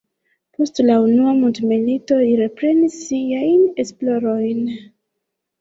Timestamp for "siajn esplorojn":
3.11-4.65